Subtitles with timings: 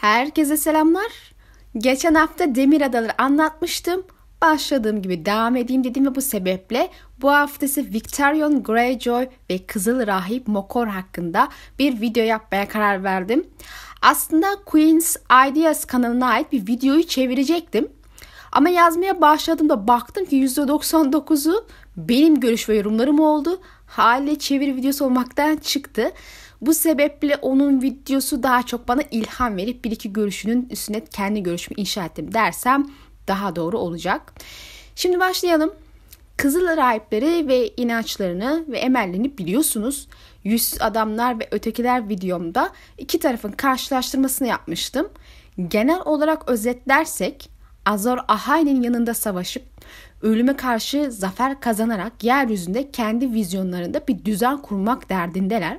[0.00, 1.12] Herkese selamlar.
[1.78, 4.02] Geçen hafta Demir Adaları anlatmıştım.
[4.42, 10.06] Başladığım gibi devam edeyim dedim ve bu sebeple bu hafta ise Victorian Greyjoy ve Kızıl
[10.06, 13.46] Rahip Mokor hakkında bir video yapmaya karar verdim.
[14.02, 15.16] Aslında Queen's
[15.50, 17.88] Ideas kanalına ait bir videoyu çevirecektim.
[18.52, 23.60] Ama yazmaya başladığımda baktım ki %99'u benim görüş ve yorumlarım oldu.
[23.86, 26.12] Haliyle çeviri videosu olmaktan çıktı.
[26.60, 31.80] Bu sebeple onun videosu daha çok bana ilham verip bir iki görüşünün üstüne kendi görüşümü
[31.80, 32.86] inşa ettim dersem
[33.28, 34.32] daha doğru olacak.
[34.94, 35.74] Şimdi başlayalım.
[36.36, 40.08] Kızıl rahipleri ve inançlarını ve emellerini biliyorsunuz.
[40.44, 45.08] Yüz adamlar ve ötekiler videomda iki tarafın karşılaştırmasını yapmıştım.
[45.68, 47.50] Genel olarak özetlersek
[47.86, 49.62] Azor Ahai'nin yanında savaşıp
[50.22, 55.78] ölüme karşı zafer kazanarak yeryüzünde kendi vizyonlarında bir düzen kurmak derdindeler.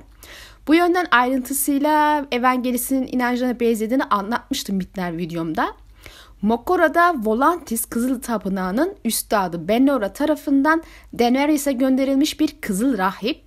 [0.66, 5.74] Bu yönden ayrıntısıyla Evangelis'in inancına benzediğini anlatmıştım bitler videomda.
[6.42, 10.82] Mokora'da Volantis Kızıl Tapınağı'nın üstadı Benora tarafından
[11.18, 13.44] Daenerys'e gönderilmiş bir kızıl rahip.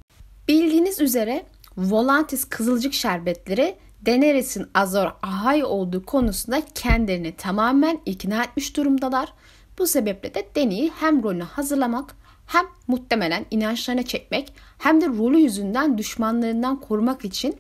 [0.47, 1.45] Bildiğiniz üzere
[1.77, 9.33] Volantis Kızılcık Şerbetleri Daenerys'in Azor Ahai olduğu konusunda kendilerini tamamen ikna etmiş durumdalar.
[9.79, 15.97] Bu sebeple de Dany'i hem rolünü hazırlamak hem muhtemelen inançlarına çekmek hem de rolü yüzünden
[15.97, 17.57] düşmanlarından korumak için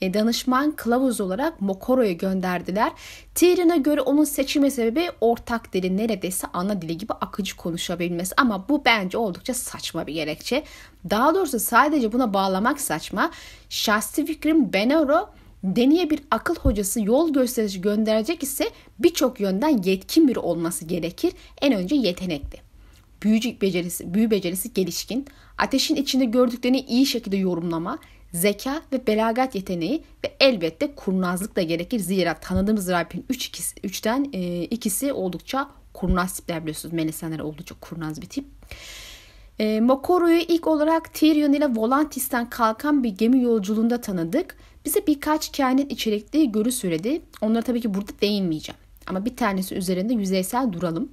[0.00, 2.92] e, danışman kılavuz olarak Mokoro'yu gönderdiler.
[3.34, 8.84] Tyrion'a göre onun seçilme sebebi ortak dili neredeyse ana dili gibi akıcı konuşabilmesi ama bu
[8.84, 10.64] bence oldukça saçma bir gerekçe.
[11.10, 13.30] Daha doğrusu sadece buna bağlamak saçma.
[13.68, 15.28] Şahsi fikrim Benoro
[15.64, 21.32] Deniye bir akıl hocası yol gösterici gönderecek ise birçok yönden yetkin biri olması gerekir.
[21.60, 22.73] En önce yetenekli
[23.24, 25.26] büyücü becerisi, büyü becerisi gelişkin,
[25.58, 27.98] ateşin içinde gördüklerini iyi şekilde yorumlama,
[28.32, 31.98] zeka ve belagat yeteneği ve elbette kurnazlık da gerekir.
[31.98, 36.92] Zira tanıdığımız Rabbin 3 ikisi, 3'ten e, ikisi oldukça kurnaz tipler biliyorsunuz.
[36.92, 38.44] Melisandre oldukça kurnaz bir tip.
[39.58, 44.56] E, Mokoro'yu ilk olarak Tyrion ile Volantis'ten kalkan bir gemi yolculuğunda tanıdık.
[44.84, 47.22] Bize birkaç kehanet içerikli görü söyledi.
[47.40, 48.78] Onlara tabii ki burada değinmeyeceğim.
[49.06, 51.08] Ama bir tanesi üzerinde yüzeysel duralım.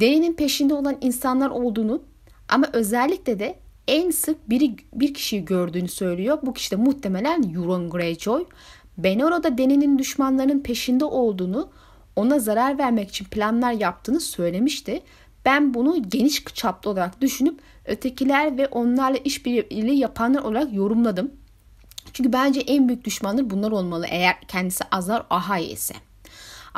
[0.00, 2.02] D'nin peşinde olan insanlar olduğunu
[2.48, 6.38] ama özellikle de en sık biri, bir kişiyi gördüğünü söylüyor.
[6.42, 8.44] Bu kişi de muhtemelen Euron Greyjoy.
[8.98, 11.70] Benoro da Dany'nin düşmanlarının peşinde olduğunu,
[12.16, 15.02] ona zarar vermek için planlar yaptığını söylemişti.
[15.44, 21.30] Ben bunu geniş çaplı olarak düşünüp ötekiler ve onlarla işbirliği yapanlar olarak yorumladım.
[22.12, 25.94] Çünkü bence en büyük düşmanlar bunlar olmalı eğer kendisi Azar Ahai ise.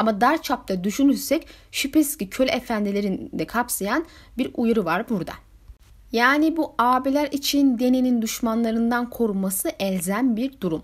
[0.00, 4.06] Ama dar çapta düşünürsek şüphesiz ki köle efendilerini de kapsayan
[4.38, 5.32] bir uyarı var burada.
[6.12, 10.82] Yani bu abiler için Deni'nin düşmanlarından korunması elzem bir durum.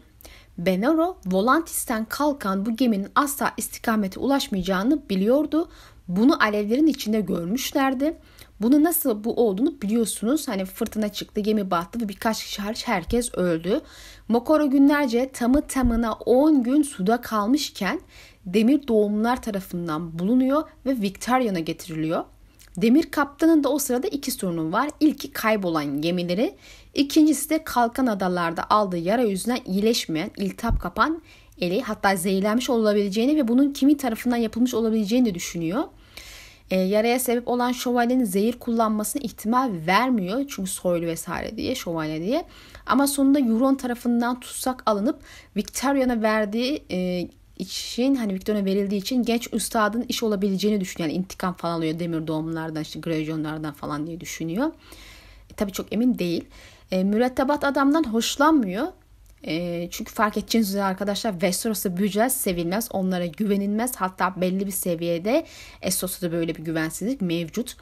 [0.58, 5.68] Benoro, Volantis'ten kalkan bu geminin asla istikamete ulaşmayacağını biliyordu.
[6.08, 8.16] Bunu alevlerin içinde görmüşlerdi.
[8.60, 10.48] Bunu nasıl bu olduğunu biliyorsunuz.
[10.48, 13.80] Hani fırtına çıktı, gemi battı ve birkaç kişi hariç herkes öldü.
[14.28, 18.00] Mokoro günlerce tamı tamına 10 gün suda kalmışken
[18.46, 22.24] demir doğumlar tarafından bulunuyor ve Victoria'na getiriliyor.
[22.76, 24.90] Demir kaptanın da o sırada iki sorunu var.
[25.00, 26.54] İlki kaybolan gemileri,
[26.94, 31.22] ikincisi de kalkan adalarda aldığı yara yüzünden iyileşmeyen, iltihap kapan
[31.60, 35.84] eli hatta zehirlenmiş olabileceğini ve bunun kimin tarafından yapılmış olabileceğini de düşünüyor.
[36.70, 40.44] E, yaraya sebep olan şövalyenin zehir kullanmasına ihtimal vermiyor.
[40.48, 42.44] Çünkü soylu vesaire diye şövalye diye.
[42.86, 45.20] Ama sonunda Euron tarafından tutsak alınıp
[45.56, 47.28] Victoria'na verdiği e,
[47.58, 51.10] için hani Victor'a verildiği için genç üstadın iş olabileceğini düşünüyor.
[51.10, 54.66] Yani intikam falan alıyor demir doğumlardan işte Greyjoy'lardan falan diye düşünüyor.
[55.50, 56.44] E, tabii çok emin değil.
[56.90, 58.86] E, mürettebat adamdan hoşlanmıyor.
[59.44, 62.88] E, çünkü fark edeceğiniz üzere arkadaşlar Westeros'ta büyücüler sevilmez.
[62.92, 63.96] Onlara güvenilmez.
[63.96, 65.46] Hatta belli bir seviyede
[65.82, 67.76] Essos'ta da böyle bir güvensizlik mevcut.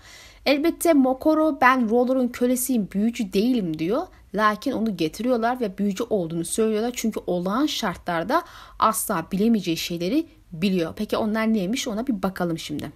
[0.47, 4.03] Elbette Mokoro ben Roller'ın kölesiyim büyücü değilim diyor.
[4.34, 6.93] Lakin onu getiriyorlar ve büyücü olduğunu söylüyorlar.
[6.94, 8.43] Çünkü olağan şartlarda
[8.78, 10.92] asla bilemeyeceği şeyleri biliyor.
[10.97, 12.92] Peki onlar neymiş ona bir bakalım şimdi.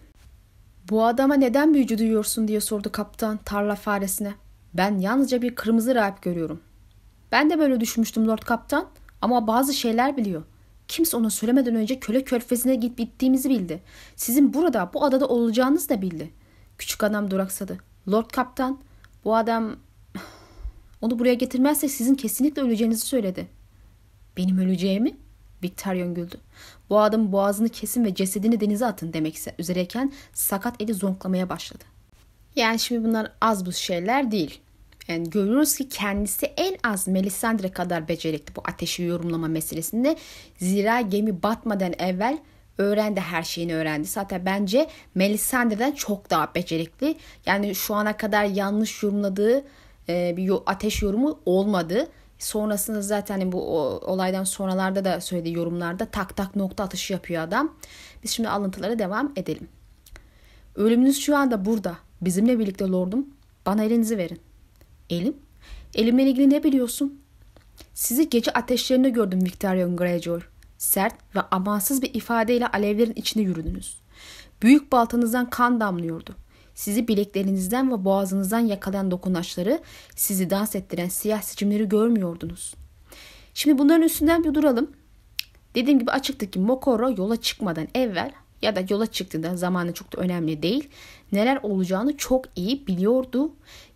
[0.90, 4.34] Bu adama neden büyücü duyuyorsun diye sordu kaptan tarla faresine.
[4.74, 6.60] Ben yalnızca bir kırmızı rahip görüyorum.
[7.32, 8.86] Ben de böyle düşünmüştüm Lord Kaptan
[9.22, 10.42] ama bazı şeyler biliyor.
[10.88, 13.82] Kimse ona söylemeden önce köle körfezine git bittiğimizi bildi.
[14.16, 16.30] Sizin burada bu adada olacağınız da bildi.
[16.78, 17.78] Küçük adam duraksadı.
[18.08, 18.78] Lord Kaptan
[19.24, 19.76] bu adam
[21.00, 23.48] onu buraya getirmezsek sizin kesinlikle öleceğinizi söyledi.
[24.36, 25.16] Benim öleceğimi?
[25.62, 26.40] Victorion güldü.
[26.90, 31.84] Bu adamın boğazını kesin ve cesedini denize atın demekse üzereyken sakat eli zonklamaya başladı.
[32.56, 34.60] Yani şimdi bunlar az bu şeyler değil.
[35.08, 40.16] yani görüyoruz ki kendisi en az Melisandre kadar becerikli bu ateşi yorumlama meselesinde.
[40.58, 42.38] Zira gemi batmadan evvel
[42.78, 44.08] öğrendi her şeyini öğrendi.
[44.08, 47.16] Zaten bence Melisandre'den çok daha becerikli.
[47.46, 49.64] Yani şu ana kadar yanlış yorumladığı
[50.08, 52.08] e, bir ateş yorumu olmadı.
[52.38, 57.76] Sonrasında zaten bu olaydan sonralarda da söylediği yorumlarda tak tak nokta atışı yapıyor adam.
[58.22, 59.68] Biz şimdi alıntılara devam edelim.
[60.74, 61.96] Ölümünüz şu anda burada.
[62.20, 63.26] Bizimle birlikte lordum.
[63.66, 64.40] Bana elinizi verin.
[65.10, 65.36] Elim?
[65.94, 67.20] Elimle ilgili ne biliyorsun?
[67.94, 70.40] Sizi gece ateşlerinde gördüm Victorian Greyjoy.
[70.78, 73.98] Sert ve amansız bir ifadeyle alevlerin içine yürüdünüz.
[74.62, 76.36] Büyük baltanızdan kan damlıyordu.
[76.74, 79.80] Sizi bileklerinizden ve boğazınızdan yakalayan dokunaçları,
[80.16, 82.74] sizi dans ettiren siyah sicimleri görmüyordunuz.
[83.54, 84.90] Şimdi bunların üstünden bir duralım.
[85.74, 88.32] Dediğim gibi açıktı ki Mokoro yola çıkmadan evvel
[88.62, 90.88] ya da yola çıktığında zamanı çok da önemli değil.
[91.32, 93.52] Neler olacağını çok iyi biliyordu.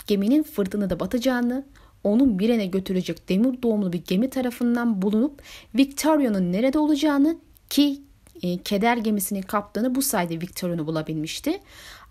[0.06, 1.64] Geminin fırtınada batacağını,
[2.04, 5.42] onun Biren'e götürecek demir doğumlu bir gemi tarafından bulunup
[5.74, 7.36] Victoria'nın nerede olacağını
[7.70, 8.00] ki
[8.42, 11.60] e, keder gemisinin kaptanı bu sayede Victoria'nı bulabilmişti.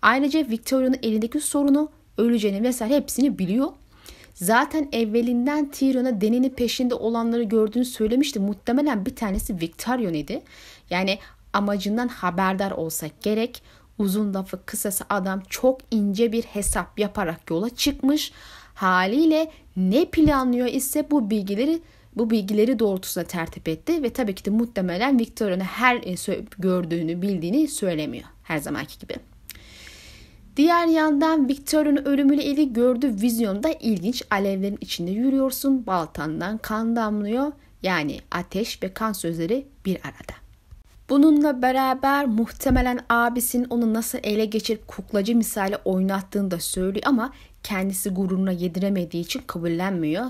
[0.02, 3.68] Ayrıca Victoria'nın elindeki sorunu, öleceğini vesaire hepsini biliyor.
[4.34, 8.40] Zaten evvelinden Tyrion'a Deni'nin peşinde olanları gördüğünü söylemişti.
[8.40, 10.42] Muhtemelen bir tanesi Victorion idi.
[10.90, 11.18] Yani
[11.52, 13.62] amacından haberdar olsa gerek.
[13.98, 18.32] Uzun lafı kısası adam çok ince bir hesap yaparak yola çıkmış.
[18.74, 21.82] Haliyle ne planlıyor ise bu bilgileri
[22.16, 27.68] bu bilgileri doğrultusunda tertip etti ve tabii ki de muhtemelen Victoria'nın her e, gördüğünü bildiğini
[27.68, 29.14] söylemiyor her zamanki gibi.
[30.56, 35.86] Diğer yandan Victoria'nın ölümüyle ilgili gördüğü vizyonda ilginç alevlerin içinde yürüyorsun.
[35.86, 37.52] Baltandan kan damlıyor.
[37.82, 40.42] Yani ateş ve kan sözleri bir arada.
[41.08, 47.32] Bununla beraber muhtemelen abisinin onu nasıl ele geçirip kuklacı misali oynattığını da söylüyor ama
[47.62, 50.26] kendisi gururuna yediremediği için kabullenmiyor.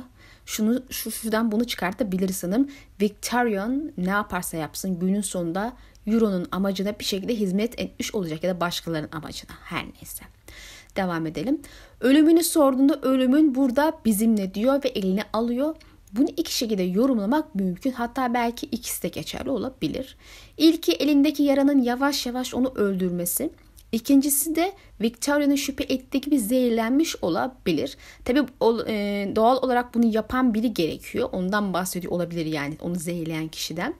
[0.46, 2.68] Şunu şu şuradan bunu çıkartabilir sanırım.
[3.00, 5.72] Victorian ne yaparsa yapsın günün sonunda
[6.06, 10.24] Euro'nun amacına bir şekilde hizmet etmiş olacak ya da başkalarının amacına her neyse.
[10.96, 11.60] Devam edelim.
[12.00, 15.76] Ölümünü sorduğunda ölümün burada bizimle diyor ve elini alıyor.
[16.12, 17.92] Bunu iki şekilde yorumlamak mümkün.
[17.92, 20.16] Hatta belki ikisi de geçerli olabilir.
[20.56, 23.50] İlki elindeki yaranın yavaş yavaş onu öldürmesi.
[23.92, 27.96] İkincisi de Victoria'nın şüphe ettiği gibi zehirlenmiş olabilir.
[28.24, 28.40] Tabi
[29.36, 31.28] doğal olarak bunu yapan biri gerekiyor.
[31.32, 33.94] Ondan bahsediyor olabilir yani onu zehirleyen kişiden.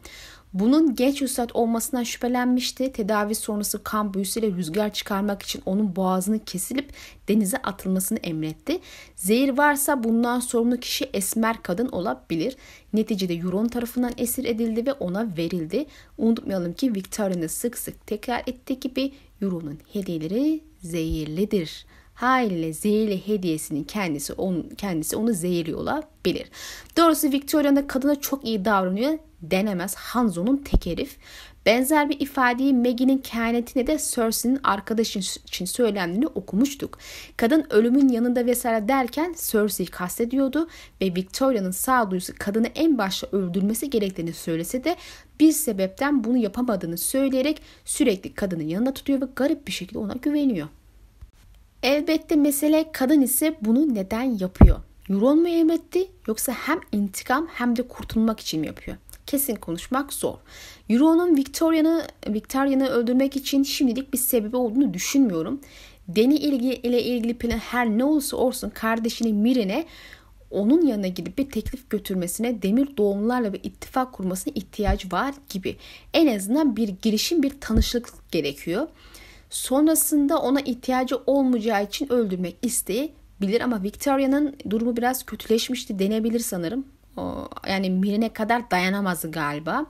[0.52, 2.92] Bunun genç üstad olmasından şüphelenmişti.
[2.92, 6.92] Tedavi sonrası kan büyüsüyle rüzgar çıkarmak için onun boğazını kesilip
[7.28, 8.78] denize atılmasını emretti.
[9.16, 12.56] Zehir varsa bundan sorumlu kişi esmer kadın olabilir.
[12.92, 15.86] Neticede Euron tarafından esir edildi ve ona verildi.
[16.18, 19.12] Unutmayalım ki Victoria'nın sık sık tekrar ettiği gibi
[19.42, 21.86] Euron'un hediyeleri zehirlidir.
[22.14, 26.50] Haliyle zehirli hediyesinin kendisi onu, kendisi onu zehirliyor olabilir.
[26.96, 31.16] Doğrusu Victoria'nın kadına çok iyi davranıyor denemez Hanzo'nun tek herif.
[31.66, 36.98] Benzer bir ifadeyi Maggie'nin kehanetine de Cersei'nin arkadaşı için söylendiğini okumuştuk.
[37.36, 40.68] Kadın ölümün yanında vesaire derken Cersei'yi kastediyordu
[41.00, 44.96] ve Victoria'nın sağduyusu kadını en başta öldürmesi gerektiğini söylese de
[45.42, 50.68] bir sebepten bunu yapamadığını söyleyerek sürekli kadını yanında tutuyor ve garip bir şekilde ona güveniyor.
[51.82, 54.80] Elbette mesele kadın ise bunu neden yapıyor?
[55.10, 58.96] Euron mu emretti yoksa hem intikam hem de kurtulmak için mi yapıyor?
[59.26, 60.34] kesin konuşmak zor.
[60.88, 65.61] Euro'nun Victoria'nı Victoria'nı öldürmek için şimdilik bir sebebi olduğunu düşünmüyorum.
[66.08, 69.84] Deni ile ilgili plan her ne olursa olsun kardeşini Miren'e
[70.52, 75.76] onun yanına gidip bir teklif götürmesine demir doğumlarla bir ittifak kurmasına ihtiyacı var gibi.
[76.14, 78.88] En azından bir girişim bir tanışıklık gerekiyor.
[79.50, 86.85] Sonrasında ona ihtiyacı olmayacağı için öldürmek isteyebilir ama Victoria'nın durumu biraz kötüleşmişti denebilir sanırım
[87.68, 89.87] yani Mirin'e kadar dayanamazdı galiba.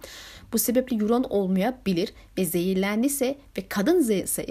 [0.52, 4.00] Bu sebeple Euron olmayabilir ve zehirlendiyse ve kadın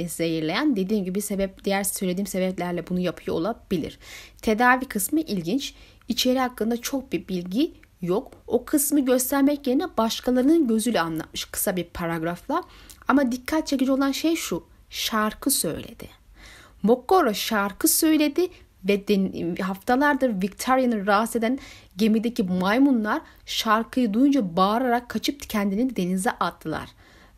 [0.07, 3.99] zehirleyen dediğim gibi sebep diğer söylediğim sebeplerle bunu yapıyor olabilir.
[4.41, 5.73] Tedavi kısmı ilginç.
[6.11, 8.31] İçeri hakkında çok bir bilgi yok.
[8.47, 12.63] O kısmı göstermek yerine başkalarının gözüyle anlatmış kısa bir paragrafla.
[13.07, 14.63] Ama dikkat çekici olan şey şu.
[14.89, 16.09] Şarkı söyledi.
[16.83, 18.49] Mokoro şarkı söyledi
[18.83, 19.03] ve
[19.61, 21.59] haftalardır Victoria'nı rahatsız eden
[21.97, 26.89] gemideki maymunlar şarkıyı duyunca bağırarak kaçıp kendini denize attılar.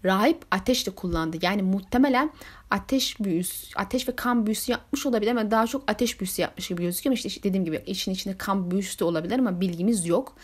[0.06, 1.38] Rahip ateş de kullandı.
[1.42, 2.32] Yani muhtemelen
[2.70, 6.82] ateş büyüsü, ateş ve kan büyüsü yapmış olabilir ama daha çok ateş büyüsü yapmış gibi
[6.82, 7.16] gözüküyor.
[7.16, 10.36] İşte, işte dediğim gibi işin içinde kan büyüsü de olabilir ama bilgimiz yok.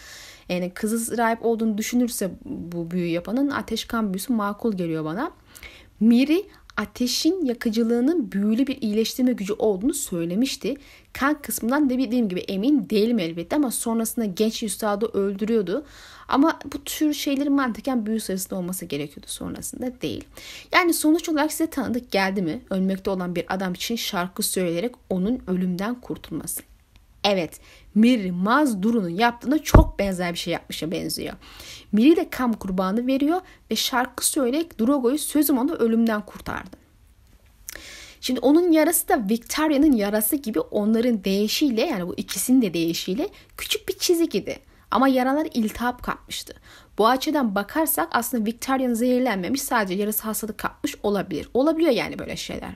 [0.49, 5.31] Yani kızı rahip olduğunu düşünürse bu büyü yapanın ateş kan büyüsü makul geliyor bana.
[5.99, 6.45] Miri
[6.79, 10.75] ateşin yakıcılığının büyülü bir iyileştirme gücü olduğunu söylemişti.
[11.13, 15.85] Kan kısmından da dediğim gibi emin değilim elbette ama sonrasında genç üstadı öldürüyordu.
[16.27, 20.23] Ama bu tür şeylerin mantıken büyü sayısında olması gerekiyordu sonrasında değil.
[20.73, 22.61] Yani sonuç olarak size tanıdık geldi mi?
[22.69, 26.61] Ölmekte olan bir adam için şarkı söyleyerek onun ölümden kurtulması.
[27.23, 27.59] Evet,
[27.95, 31.33] Miri Mazduru'nun yaptığına çok benzer bir şey yapmışa benziyor.
[31.91, 36.77] Miri de kam kurbanı veriyor ve şarkı söyleyerek Drogo'yu sözüm onu ölümden kurtardı.
[38.21, 43.89] Şimdi onun yarası da Victoria'nın yarası gibi onların değişiyle yani bu ikisinin de değişiyle küçük
[43.89, 44.59] bir çizik idi.
[44.91, 46.53] Ama yaralar iltihap kapmıştı.
[46.97, 51.49] Bu açıdan bakarsak aslında Victoria'nın zehirlenmemiş sadece yarası hastalık kapmış olabilir.
[51.53, 52.71] Olabiliyor yani böyle şeyler.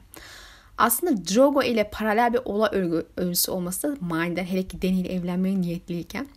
[0.77, 2.69] Aslında Drogo ile paralel bir olay
[3.17, 6.27] örgüsü olması da manidar hele ki Dany ile evlenmeye niyetliyken.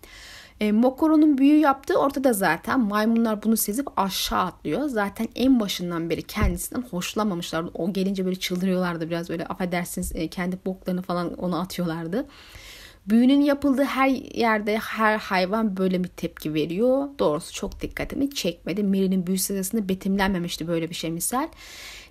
[0.60, 2.80] E, Mokoro'nun büyü yaptığı ortada zaten.
[2.80, 4.88] Maymunlar bunu sezip aşağı atlıyor.
[4.88, 7.64] Zaten en başından beri kendisinden hoşlanmamışlar.
[7.74, 12.26] O gelince böyle çıldırıyorlardı biraz böyle affedersiniz e, kendi boklarını falan ona atıyorlardı.
[13.06, 17.08] Büyünün yapıldığı her yerde her hayvan böyle bir tepki veriyor.
[17.18, 18.82] Doğrusu çok dikkatimi çekmedi.
[18.82, 21.48] Miri'nin büyü sırasında betimlenmemişti böyle bir şey misal.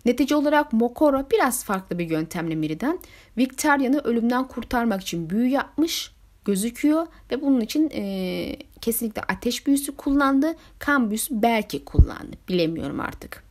[0.05, 2.99] Netice olarak Mokoro biraz farklı bir yöntemle Miri'den
[3.37, 6.11] Victoria'nı ölümden kurtarmak için büyü yapmış
[6.45, 10.55] gözüküyor ve bunun için e, kesinlikle ateş büyüsü kullandı.
[10.79, 12.37] Kan büyüsü belki kullandı.
[12.49, 13.43] Bilemiyorum artık.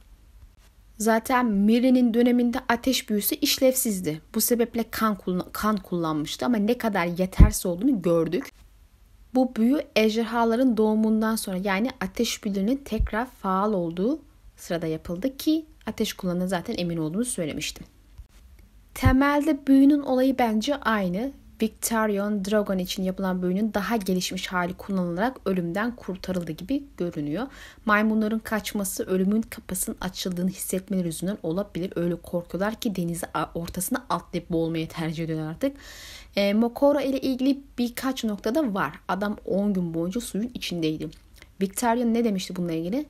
[0.98, 4.20] Zaten Miri'nin döneminde ateş büyüsü işlevsizdi.
[4.34, 5.18] Bu sebeple kan,
[5.52, 8.50] kan kullanmıştı ama ne kadar yetersiz olduğunu gördük.
[9.34, 14.18] Bu büyü ejderhaların doğumundan sonra yani ateş büyülerinin tekrar faal olduğu
[14.56, 17.86] sırada yapıldı ki ateş kullanına zaten emin olduğunu söylemiştim.
[18.94, 21.32] Temelde büyünün olayı bence aynı.
[21.62, 27.46] Victorian Dragon için yapılan büyünün daha gelişmiş hali kullanılarak ölümden kurtarıldı gibi görünüyor.
[27.86, 31.92] Maymunların kaçması ölümün kapısının açıldığını hissetmeleri yüzünden olabilir.
[31.96, 35.76] Öyle korkuyorlar ki denizi ortasına atlayıp boğulmayı tercih ediyorlar artık.
[36.36, 38.92] E, Mokoro ile ilgili birkaç noktada var.
[39.08, 41.08] Adam 10 gün boyunca suyun içindeydi.
[41.60, 43.06] Victorian ne demişti bununla ilgili?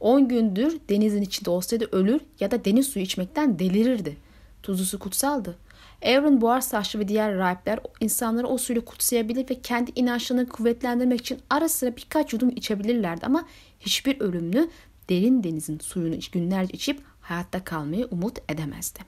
[0.00, 4.16] 10 gündür denizin içinde olsaydı ölür ya da deniz suyu içmekten delirirdi.
[4.62, 5.58] Tuzlu su kutsaldı.
[6.04, 11.38] Aaron buhar saçlı ve diğer rahipler insanları o suyla kutsayabilir ve kendi inançlarını kuvvetlendirmek için
[11.50, 13.44] ara sıra birkaç yudum içebilirlerdi ama
[13.80, 14.70] hiçbir ölümlü
[15.08, 19.00] derin denizin suyunu günlerce içip hayatta kalmayı umut edemezdi.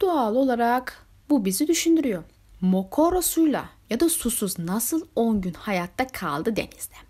[0.00, 2.22] Doğal olarak bu bizi düşündürüyor.
[2.60, 7.07] Mokoro suyla ya da susuz nasıl 10 gün hayatta kaldı denizde?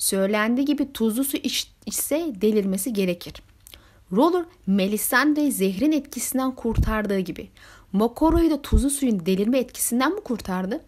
[0.00, 3.34] Söylendiği gibi tuzlu su iç, içse delirmesi gerekir.
[4.12, 7.48] Roller Melisandre'yi zehrin etkisinden kurtardığı gibi
[7.92, 10.80] Mokoro'yu da tuzlu suyun delirme etkisinden mi kurtardı?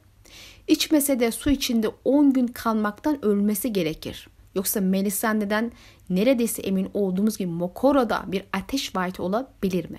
[0.68, 4.28] İçmese de su içinde 10 gün kalmaktan ölmesi gerekir.
[4.54, 5.72] Yoksa Melisandre'den
[6.10, 9.98] neredeyse emin olduğumuz gibi Mokoro'da bir ateş vaati olabilir mi?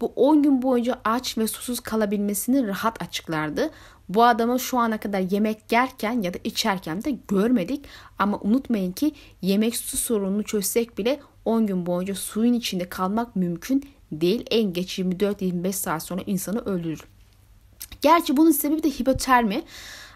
[0.00, 3.70] Bu 10 gün boyunca aç ve susuz kalabilmesini rahat açıklardı.
[4.08, 7.84] Bu adamı şu ana kadar yemek yerken ya da içerken de görmedik.
[8.18, 13.84] Ama unutmayın ki yemek su sorununu çözsek bile 10 gün boyunca suyun içinde kalmak mümkün
[14.12, 14.46] değil.
[14.50, 17.00] En geç 24-25 saat sonra insanı öldürür.
[18.02, 19.62] Gerçi bunun sebebi de hipotermi.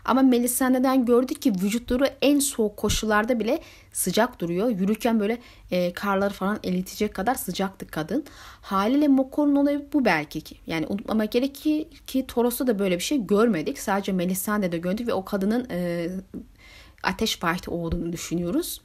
[0.08, 3.60] Ama Melisandre'den gördük ki vücutları en soğuk koşullarda bile
[3.92, 4.68] sıcak duruyor.
[4.68, 5.38] Yürürken böyle
[5.70, 8.24] e, karları falan eritecek kadar sıcaktı kadın.
[8.60, 10.56] Haliyle Mokor'un olayı bu belki ki.
[10.66, 13.78] Yani unutmamak gerek ki, ki Toros'ta da böyle bir şey görmedik.
[13.78, 16.08] Sadece Melisandre'de gördük ve o kadının e,
[17.02, 18.80] ateş fight'i olduğunu düşünüyoruz.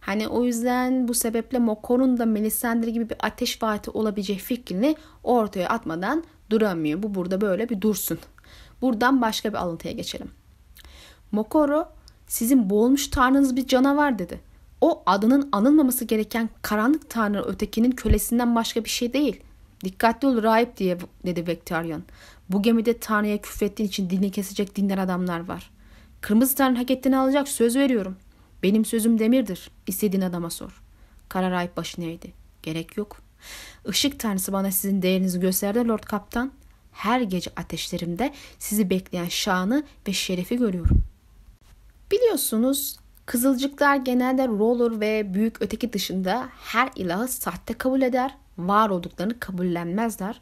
[0.00, 5.68] Hani o yüzden bu sebeple Mokor'un da Melisandre gibi bir ateş vaati olabilecek fikrini ortaya
[5.68, 7.02] atmadan duramıyor.
[7.02, 8.18] Bu burada böyle bir dursun.
[8.82, 10.30] Buradan başka bir alıntıya geçelim.
[11.34, 11.88] Mokoro
[12.26, 14.40] sizin boğulmuş tanrınız bir canavar dedi.
[14.80, 19.40] O adının anılmaması gereken karanlık tanrı ötekinin kölesinden başka bir şey değil.
[19.84, 22.02] Dikkatli ol rahip diye dedi Vektarion.
[22.48, 25.70] Bu gemide tanrıya küfrettiğin için dilini kesecek dinler adamlar var.
[26.20, 28.16] Kırmızı tanrı hak ettiğini alacak söz veriyorum.
[28.62, 29.70] Benim sözüm demirdir.
[29.86, 30.82] İstediğin adama sor.
[31.28, 32.32] Kara rahip başını eğdi.
[32.62, 33.20] Gerek yok.
[33.88, 36.52] Işık tanrısı bana sizin değerinizi gösterdi Lord Kaptan.
[36.92, 41.13] Her gece ateşlerimde sizi bekleyen şanı ve şerefi görüyorum.
[42.14, 49.40] Biliyorsunuz Kızılcıklar genelde roller ve büyük öteki dışında her ilahı sahte kabul eder, var olduklarını
[49.40, 50.40] kabullenmezler.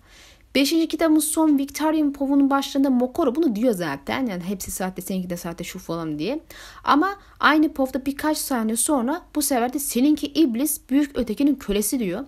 [0.55, 4.27] Beşinci kitabın son Victorian Pov'un başlarında Mokoro bunu diyor zaten.
[4.27, 6.41] Yani hepsi sahte seninki de sahte şu falan diye.
[6.85, 12.25] Ama aynı Pov'da birkaç saniye sonra bu sefer de seninki iblis büyük ötekinin kölesi diyor.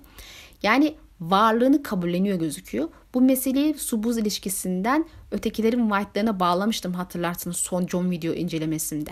[0.63, 2.89] Yani varlığını kabulleniyor gözüküyor.
[3.15, 9.11] Bu meseleyi su buz ilişkisinden ötekilerin white'larına bağlamıştım hatırlarsınız son John video incelemesinde.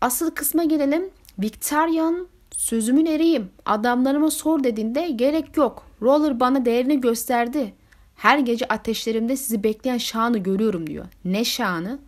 [0.00, 1.10] Asıl kısma gelelim.
[1.38, 5.86] Victorian sözümün eriyim adamlarıma sor dediğinde gerek yok.
[6.02, 7.74] Roller bana değerini gösterdi.
[8.14, 11.06] Her gece ateşlerimde sizi bekleyen şanı görüyorum diyor.
[11.24, 11.98] Ne şanı?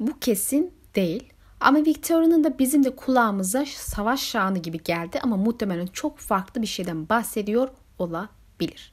[0.00, 1.32] Bu kesin değil.
[1.60, 6.66] Ama Victoria'nın da bizim de kulağımıza savaş şanı gibi geldi ama muhtemelen çok farklı bir
[6.66, 8.92] şeyden bahsediyor olabilir.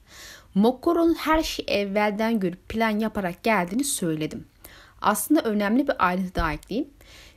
[0.54, 4.46] Mokoro'nun her şeyi evvelden görüp plan yaparak geldiğini söyledim.
[5.02, 6.90] Aslında önemli bir ayrıntı daha ekleyeyim.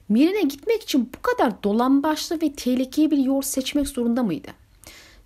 [0.09, 4.47] Mirine gitmek için bu kadar dolambaçlı ve tehlikeli bir yol seçmek zorunda mıydı?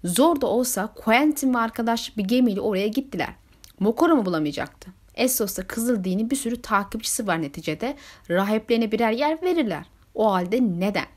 [0.04, 3.34] Zor da olsa Quentin ve arkadaş bir gemiyle oraya gittiler.
[3.80, 4.92] Mokoro mu bulamayacaktı?
[5.16, 7.96] Essos'ta Kızıl Dini bir sürü takipçisi var neticede.
[8.30, 9.86] Rahiplerine birer yer verirler.
[10.16, 11.08] O halde neden?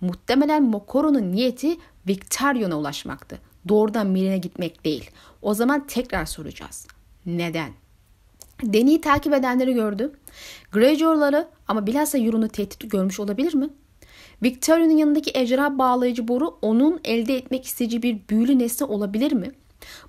[0.00, 1.76] Muhtemelen Mokoro'nun niyeti
[2.08, 3.38] Victarion'a ulaşmaktı.
[3.68, 5.10] Doğrudan Miren'e gitmek değil.
[5.42, 6.86] O zaman tekrar soracağız.
[7.26, 7.72] Neden?
[8.62, 10.12] Deni'yi takip edenleri gördü.
[10.72, 13.68] Greyjoy'ları ama bilhassa Euron'u tehdit görmüş olabilir mi?
[14.42, 19.52] Victoria'nın yanındaki ejderha bağlayıcı boru onun elde etmek isteyeceği bir büyülü nesne olabilir mi?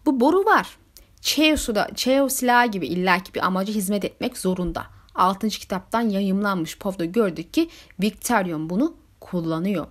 [0.05, 0.77] Bu boru var.
[1.21, 4.83] Cheos'u da Cheos silahı gibi illaki bir amaca hizmet etmek zorunda.
[5.15, 5.49] 6.
[5.49, 7.69] kitaptan yayımlanmış Pov'da gördük ki
[8.01, 9.87] Victorion bunu kullanıyor.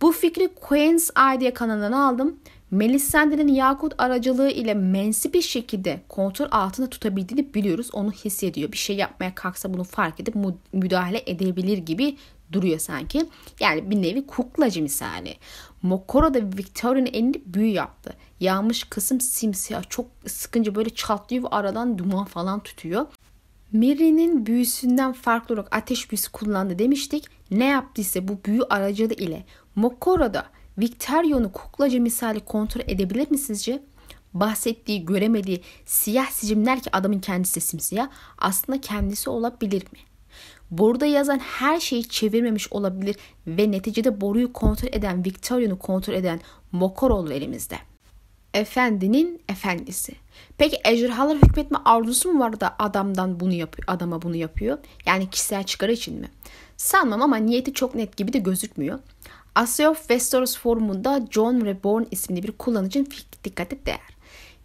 [0.00, 2.36] Bu fikri Queen's Idea kanalından aldım.
[2.70, 7.90] Melisandre'nin Yakut aracılığı ile mensi bir şekilde kontrol altında tutabildiğini biliyoruz.
[7.92, 8.72] Onu hissediyor.
[8.72, 10.34] Bir şey yapmaya kalksa bunu fark edip
[10.72, 12.16] müdahale edebilir gibi
[12.52, 13.26] duruyor sanki.
[13.60, 15.34] Yani bir nevi kuklacı misali.
[15.82, 18.12] Mokoro da Victoria'nın elini büyü yaptı.
[18.40, 19.82] Yağmış kısım simsiyah.
[19.88, 23.06] Çok sıkınca böyle çatlıyor ve aradan duman falan tutuyor.
[23.72, 27.24] Miri'nin büyüsünden farklı olarak ateş büyüsü kullandı demiştik.
[27.50, 29.44] Ne yaptıysa bu büyü aracılığı ile
[29.76, 30.46] Mokoro da
[30.78, 33.82] Victorion'u kuklacı misali kontrol edebilir mi sizce?
[34.34, 39.98] Bahsettiği, göremediği siyah sicimler ki adamın kendisi simsiyah aslında kendisi olabilir mi?
[40.70, 43.16] Burada yazan her şeyi çevirmemiş olabilir
[43.46, 46.40] ve neticede boruyu kontrol eden, Victorion'u kontrol eden
[46.72, 47.76] Mokor olur elimizde.
[48.54, 50.12] Efendinin efendisi.
[50.58, 54.78] Peki ejderhalar hükmetme arzusu mu var da adamdan bunu yapıyor, adama bunu yapıyor?
[55.06, 56.30] Yani kişisel çıkarı için mi?
[56.76, 58.98] Sanmam ama niyeti çok net gibi de gözükmüyor.
[59.56, 64.16] Asya of Westeros forumunda John Reborn isimli bir kullanıcının fikri dikkate değer.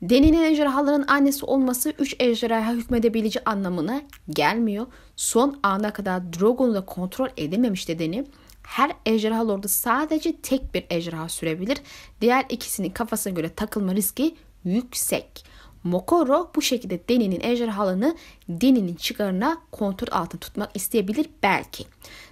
[0.01, 4.87] Deni'nin ejderhaların annesi olması 3 ejderha hükmedebileceği anlamına gelmiyor.
[5.15, 8.25] Son ana kadar Drogon'u da kontrol edememişti Deni.
[8.63, 11.77] Her ejderha lordu sadece tek bir ejderha sürebilir.
[12.21, 15.45] Diğer ikisinin kafasına göre takılma riski yüksek.
[15.83, 18.15] Mokoro bu şekilde Deni'nin ejderhalarını
[18.49, 21.85] Deni'nin çıkarına kontrol altında tutmak isteyebilir belki.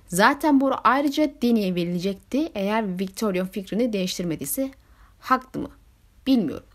[0.07, 4.71] Zaten bu ayrıca Deni'ye verilecekti eğer Victorian fikrini değiştirmediyse.
[5.19, 5.69] Haklı mı?
[6.27, 6.65] Bilmiyorum.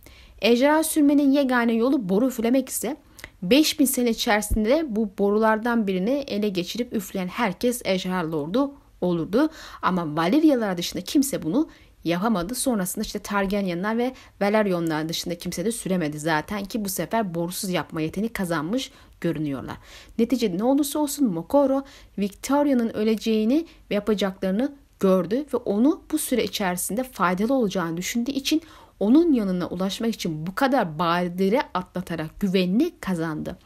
[0.40, 2.96] Ejderha sürmenin yegane yolu boru üflemek ise
[3.42, 9.48] 5000 sene içerisinde bu borulardan birini ele geçirip üfleyen herkes ejderha lordu olurdu.
[9.82, 11.68] Ama Valyrialar dışında kimse bunu
[12.04, 12.54] yapamadı.
[12.54, 18.00] Sonrasında işte Targaryenler ve Velaryonlar dışında kimse de süremedi zaten ki bu sefer borusuz yapma
[18.00, 18.90] yeteneği kazanmış
[19.20, 19.76] görünüyorlar.
[20.18, 21.84] Neticede ne olursa olsun Mokoro
[22.18, 28.62] Victoria'nın öleceğini ve yapacaklarını gördü ve onu bu süre içerisinde faydalı olacağını düşündüğü için
[29.00, 33.58] onun yanına ulaşmak için bu kadar badire atlatarak güvenini kazandı.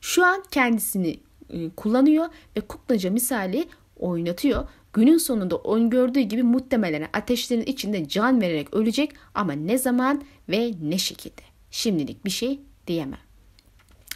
[0.00, 1.20] Şu an kendisini
[1.50, 4.68] e, kullanıyor ve kuklaca misali oynatıyor.
[4.92, 10.72] Günün sonunda on gördüğü gibi muhtemelen ateşlerin içinde can vererek ölecek ama ne zaman ve
[10.82, 11.42] ne şekilde.
[11.70, 13.18] Şimdilik bir şey diyemem.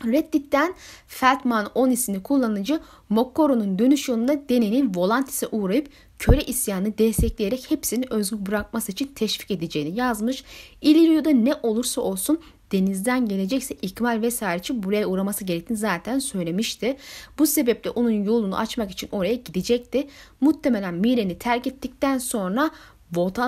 [0.04, 0.74] Reddit'ten
[1.06, 8.46] Feldman 10 isimli kullanıcı Mokoro'nun dönüş yolunda Deni'nin Volantis'e uğrayıp köle isyanını destekleyerek hepsini özgür
[8.46, 10.44] bırakması için teşvik edeceğini yazmış.
[10.80, 12.40] İlirio'da ne olursa olsun
[12.72, 16.96] denizden gelecekse ikmal vesaire için buraya uğraması gerektiğini zaten söylemişti.
[17.38, 20.08] Bu sebeple onun yolunu açmak için oraya gidecekti.
[20.40, 22.70] Muhtemelen Miren'i terk ettikten sonra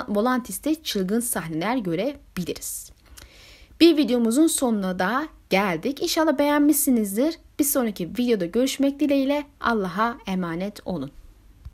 [0.08, 2.90] Volantis'te çılgın sahneler görebiliriz.
[3.80, 6.02] Bir videomuzun sonuna da geldik.
[6.02, 7.38] İnşallah beğenmişsinizdir.
[7.58, 11.10] Bir sonraki videoda görüşmek dileğiyle Allah'a emanet olun.